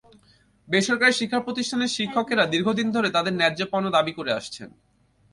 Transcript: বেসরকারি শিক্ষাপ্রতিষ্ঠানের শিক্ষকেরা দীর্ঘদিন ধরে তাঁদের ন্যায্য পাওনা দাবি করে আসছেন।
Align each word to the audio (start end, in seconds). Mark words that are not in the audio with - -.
বেসরকারি 0.67 1.13
শিক্ষাপ্রতিষ্ঠানের 1.19 1.93
শিক্ষকেরা 1.97 2.43
দীর্ঘদিন 2.53 2.87
ধরে 2.95 3.09
তাঁদের 3.15 3.37
ন্যায্য 3.39 3.61
পাওনা 3.71 3.89
দাবি 3.97 4.13
করে 4.19 4.31
আসছেন। 4.39 4.69